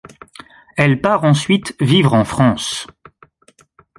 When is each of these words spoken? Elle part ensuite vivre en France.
Elle 0.77 0.99
part 0.99 1.25
ensuite 1.25 1.75
vivre 1.79 2.15
en 2.15 2.25
France. 2.25 2.87